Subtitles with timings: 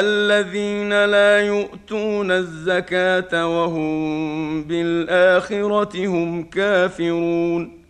[0.00, 7.84] الذين لا يؤتون الزكاة وهم بالآخرة هم كافرون.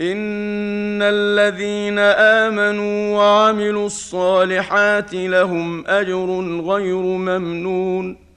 [0.00, 8.28] إن الذين آمنوا وعملوا الصالحات لهم أجر غير ممنون.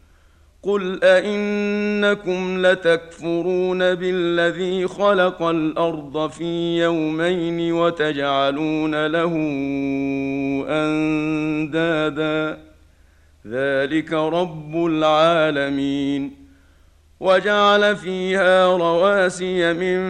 [0.64, 9.36] قل أئنكم لتكفرون بالذي خلق الأرض في يومين وتجعلون له
[10.70, 12.71] أندادا.
[13.48, 16.42] ذلك رب العالمين.
[17.20, 20.02] وجعل فيها رواسي من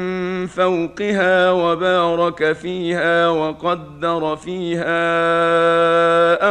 [0.48, 4.92] فوقها وبارك فيها وقدر فيها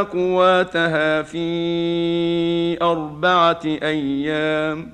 [0.01, 4.93] أقواتها في أربعة أيام.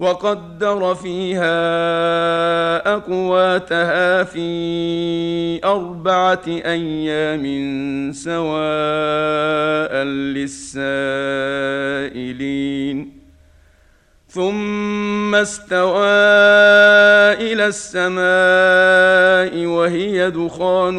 [0.00, 1.56] وقدر فيها
[2.94, 7.44] أقواتها في أربعة أيام
[8.12, 9.94] سواء
[12.04, 12.16] للسائلين.
[14.28, 16.04] ثم استوى
[17.40, 18.16] إلى السماء
[19.66, 20.98] وهي دخان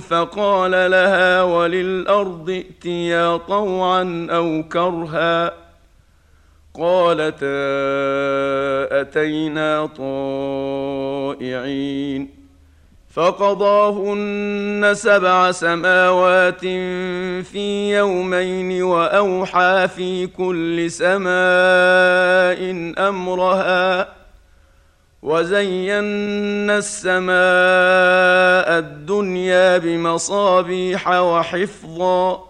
[0.00, 5.69] فقال لها وللأرض ائتيا طوعا أو كرها.
[6.80, 7.60] قالتا
[9.00, 9.86] أتينا
[11.36, 12.40] طائعين
[13.14, 16.60] فقضاهن سبع سماوات
[17.44, 21.30] في يومين وأوحى في كل سماء
[23.08, 24.08] أمرها
[25.22, 27.30] وزينا السماء
[28.78, 32.49] الدنيا بمصابيح وحفظا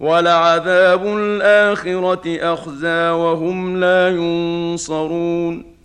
[0.00, 5.76] ولعذاب الآخرة أخزى وهم لا ينصرون.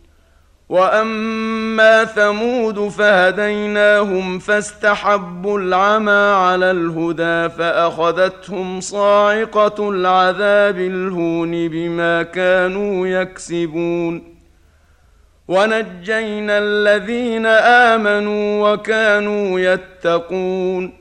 [0.69, 14.35] وأما ثمود فهديناهم فاستحبوا العمى على الهدى فأخذتهم صاعقة العذاب الهون بما كانوا يكسبون.
[15.47, 21.00] ونجينا الذين آمنوا وكانوا يتقون.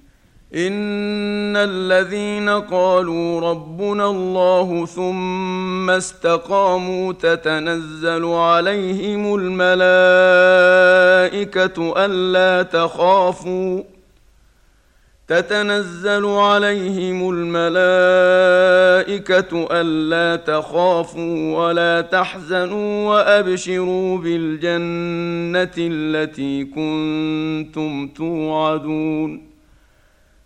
[0.55, 10.33] ان الذين قالوا ربنا الله ثم استقاموا تتنزل عليهم الملائكه
[12.05, 13.83] الا تخافوا
[15.27, 17.67] تتنزل عليهم الملائكه
[19.71, 29.50] الا تخافوا ولا تحزنوا وابشروا بالجنه التي كنتم توعدون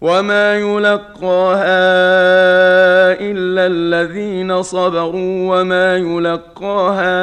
[0.00, 1.88] وما يلقاها
[3.20, 7.18] الا الذين صبروا وما يلقاها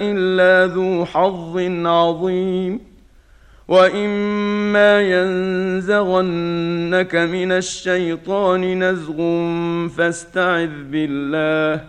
[0.00, 2.80] الا ذو حظ عظيم
[3.68, 6.34] واما ينزغنك
[7.14, 9.16] من الشيطان نزغ
[9.88, 11.84] فاستعذ بالله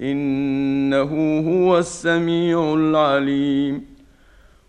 [0.00, 3.89] انه هو السميع العليم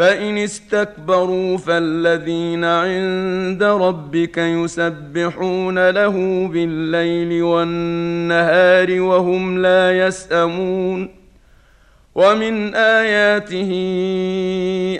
[0.00, 11.08] فإن استكبروا فالذين عند ربك يسبحون له بالليل والنهار وهم لا يسأمون
[12.14, 13.70] ومن آياته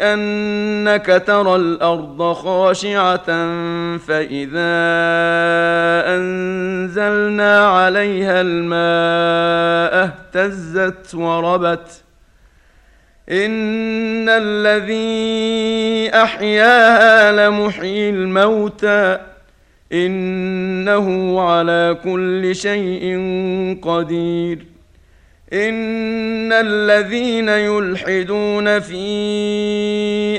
[0.01, 3.27] أنك ترى الأرض خاشعة
[3.99, 4.77] فإذا
[6.17, 12.03] أنزلنا عليها الماء اهتزت وربت
[13.31, 19.19] ان الذي احياها لمحيي الموتى
[19.93, 23.19] انه على كل شيء
[23.83, 24.59] قدير
[25.53, 29.05] ان الذين يلحدون في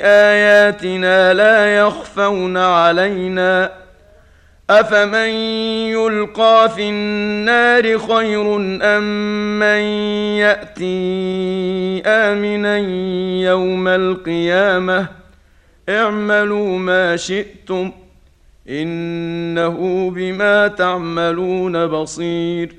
[0.04, 3.72] اياتنا لا يخفون علينا
[4.72, 5.30] افمن
[5.90, 9.82] يلقى في النار خير ام من
[10.40, 12.78] ياتي امنا
[13.52, 15.08] يوم القيامه
[15.90, 17.92] اعملوا ما شئتم
[18.70, 22.76] انه بما تعملون بصير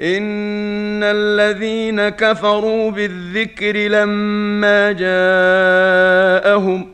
[0.00, 4.92] ان الذين كفروا بالذكر لما
[6.52, 6.93] جاءهم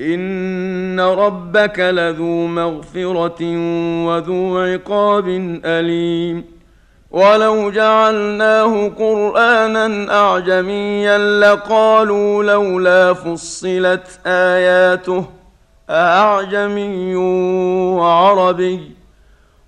[0.00, 3.42] ان ربك لذو مغفره
[4.06, 5.28] وذو عقاب
[5.64, 6.44] اليم
[7.10, 15.24] ولو جعلناه قرانا اعجميا لقالوا لولا فصلت اياته
[15.90, 17.16] اعجمي
[17.96, 18.80] وعربي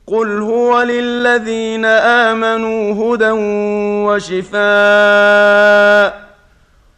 [0.06, 3.30] قل هو للذين امنوا هدى
[4.08, 4.62] وشفاء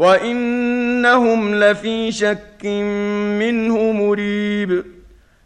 [0.00, 2.64] وانهم لفي شك
[3.38, 4.84] منه مريب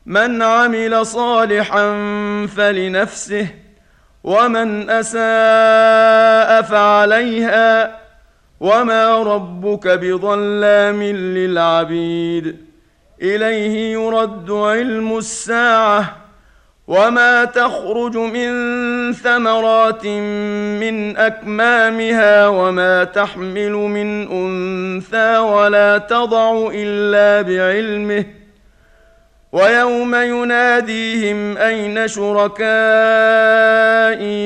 [0.06, 1.87] من عمل صالحا
[2.56, 3.46] فلنفسه
[4.25, 7.99] ومن اساء فعليها
[8.61, 12.56] وما ربك بظلام للعبيد
[13.23, 16.24] اليه يرد علم الساعة
[16.88, 18.52] وما تخرج من
[19.12, 28.24] ثمرات من اكمامها وما تحمل من انثى ولا تضع الا بعلمه
[29.52, 32.64] ويوم يناديهم اين شركائي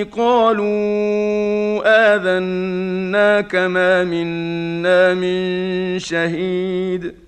[0.02, 1.82] قالوا
[2.14, 7.27] اذناك ما منا من شهيد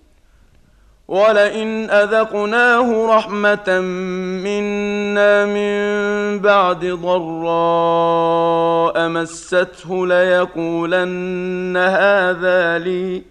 [1.11, 3.79] ولئن أذقناه رحمة
[4.43, 8.27] منا من بعد ضراء
[9.09, 13.30] مسته ليقولن هذا لي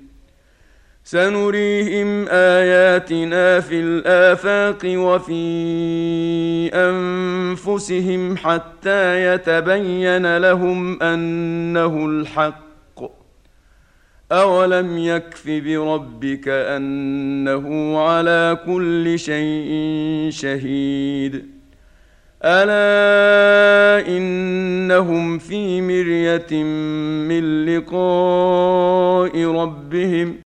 [1.11, 5.43] سنريهم آياتنا في الآفاق وفي
[6.73, 13.01] أنفسهم حتى يتبين لهم أنه الحق.
[14.31, 19.71] أولم يكف بربك أنه على كل شيء
[20.31, 21.45] شهيد.
[22.43, 26.63] ألا إنهم في مرية
[27.27, 30.50] من لقاء ربهم